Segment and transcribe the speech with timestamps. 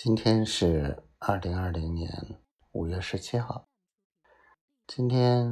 [0.00, 2.08] 今天是二零二零年
[2.70, 3.66] 五月十七号。
[4.86, 5.50] 今天，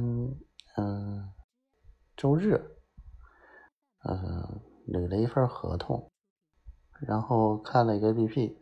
[0.77, 1.33] 嗯，
[2.15, 2.77] 周日，
[4.05, 6.09] 嗯，捋了一份合同，
[7.01, 8.55] 然后看了一个 BP，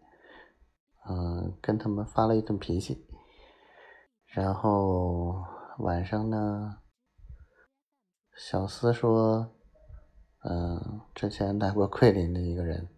[1.08, 3.06] 嗯，跟他们发了一顿脾气，
[4.26, 5.36] 然后
[5.78, 6.79] 晚上呢，
[8.36, 9.56] 小司说，
[10.40, 12.90] 嗯，之前来过桂林的一个人，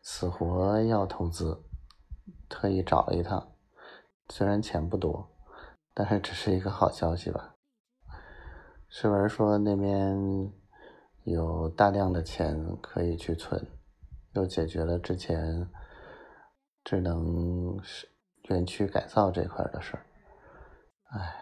[0.00, 1.62] 死活要投资。
[2.54, 3.52] 特意找了一趟，
[4.28, 5.28] 虽然钱不多，
[5.92, 7.56] 但是只是一个好消息吧。
[8.88, 10.52] 世文说那边
[11.24, 13.66] 有大量的钱可以去存，
[14.34, 15.68] 又解决了之前
[16.84, 17.76] 智能
[18.44, 20.06] 园区改造这块的事儿。
[21.10, 21.34] 哎，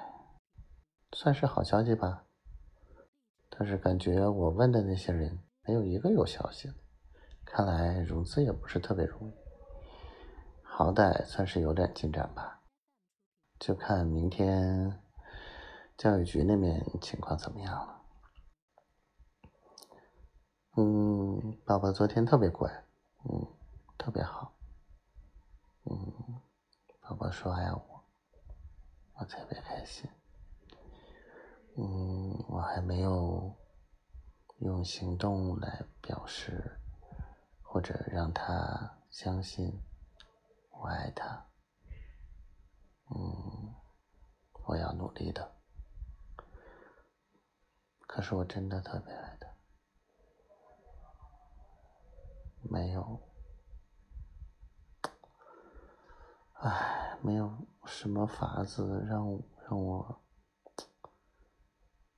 [1.12, 2.24] 算是好消息吧。
[3.50, 6.74] 但是感觉我问的那些人没有一个有消息的，
[7.44, 9.41] 看来融资也不是特别容易。
[10.74, 12.62] 好歹算是有点进展吧，
[13.58, 14.98] 就看明天
[15.98, 18.02] 教育局那边情况怎么样了。
[20.78, 22.70] 嗯，宝宝昨天特别乖，
[23.28, 23.46] 嗯，
[23.98, 24.54] 特别好，
[25.84, 26.40] 嗯，
[27.02, 28.04] 宝宝说爱我，
[29.16, 30.10] 我特别开心。
[31.76, 33.54] 嗯，我还没有
[34.60, 36.80] 用行动来表示，
[37.60, 39.78] 或者让他相信。
[40.82, 41.46] 我爱他，
[43.14, 43.72] 嗯，
[44.66, 45.54] 我要努力的。
[48.00, 49.46] 可是我真的特别爱他，
[52.62, 53.22] 没有，
[56.54, 60.20] 唉，没有什么法子让让我，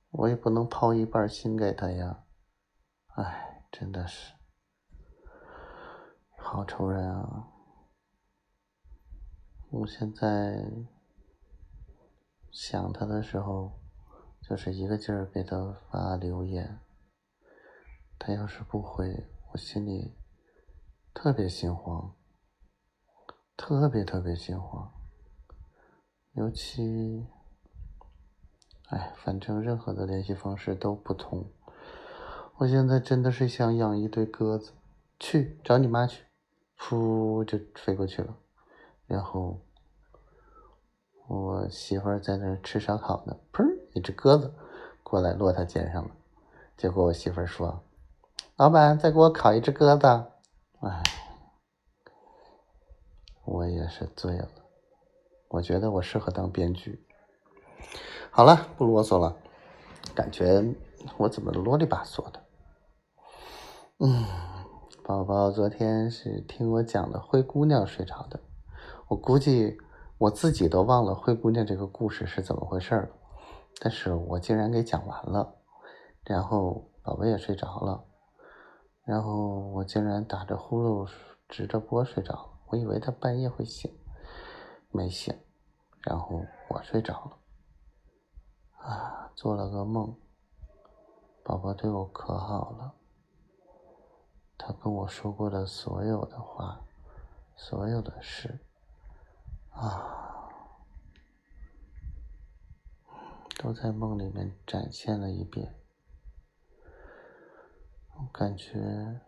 [0.09, 2.23] 我也不能抛一半心给他呀，
[3.09, 4.33] 唉，真的是，
[6.39, 7.51] 好愁人啊。
[9.77, 10.71] 我现在
[12.49, 13.73] 想他的时候，
[14.41, 16.79] 就是一个劲儿给他发留言。
[18.17, 20.15] 他要是不回，我心里
[21.13, 22.15] 特别心慌，
[23.57, 24.93] 特别特别心慌。
[26.35, 27.27] 尤其，
[28.87, 31.51] 哎，反正任何的联系方式都不通。
[32.59, 34.71] 我现在真的是想养一堆鸽子，
[35.19, 36.23] 去找你妈去，
[36.79, 38.37] 噗就飞过去了。
[39.05, 39.64] 然后，
[41.27, 44.53] 我媳妇儿在那儿吃烧烤呢，砰，一只鸽子
[45.03, 46.11] 过来落她肩上了。
[46.77, 47.83] 结果我媳妇儿说
[48.57, 50.05] ：“老板，再给我烤一只鸽子。”
[50.81, 51.01] 哎，
[53.45, 54.49] 我也是醉了。
[55.47, 57.07] 我觉得我适合当编剧。
[58.29, 59.35] 好了，不啰嗦了。
[60.13, 60.63] 感觉
[61.17, 62.43] 我怎么啰里吧嗦的？
[63.99, 64.25] 嗯，
[65.03, 68.39] 宝宝昨天是听我讲的灰姑娘睡着的。
[69.07, 69.77] 我估计
[70.17, 73.09] 我自己都忘了灰姑娘这个故事是怎么回事了，
[73.81, 75.55] 但是我竟然给讲完了，
[76.23, 78.05] 然后宝贝也睡着了，
[79.03, 81.11] 然后我竟然打着呼噜
[81.49, 83.93] 直着播睡着了，我以为他半夜会醒，
[84.89, 85.37] 没醒，
[86.01, 87.37] 然后我睡着了，
[88.89, 90.15] 啊，做了个梦，
[91.43, 92.93] 宝宝对我可好了，
[94.57, 96.79] 他跟我说过的所有的话，
[97.57, 98.61] 所有的事。
[99.75, 100.49] 啊，
[103.57, 105.75] 都在梦里面展现了一遍。
[108.17, 109.21] 我感觉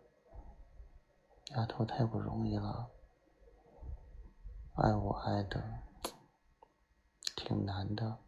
[1.54, 2.90] 丫头太不容易了，
[4.76, 5.82] 爱我爱的
[7.36, 8.18] 挺难的，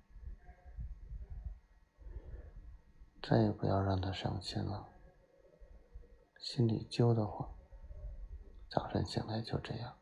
[3.22, 4.88] 再也不要让她伤心了，
[6.38, 7.54] 心里揪得慌，
[8.68, 9.99] 早晨醒来就这样。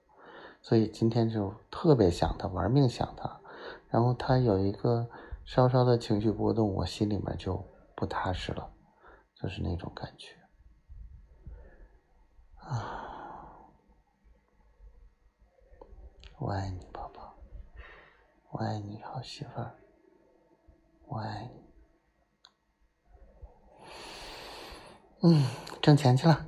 [0.61, 3.41] 所以今天就特别想他，玩命想他，
[3.89, 5.09] 然后他有一个
[5.45, 7.65] 稍稍的情绪波动，我心里面就
[7.95, 8.71] 不踏实了，
[9.35, 10.37] 就是那种感觉。
[12.57, 13.65] 啊，
[16.39, 17.34] 我爱你，宝宝，
[18.51, 19.75] 我爱你，好媳妇儿，
[21.07, 21.65] 我爱你。
[25.22, 25.45] 嗯，
[25.81, 26.47] 挣钱去了，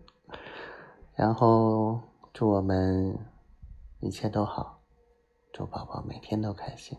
[1.14, 2.00] 然后。
[2.34, 3.16] 祝我们
[4.00, 4.80] 一切都好，
[5.52, 6.98] 祝宝宝每天都开心。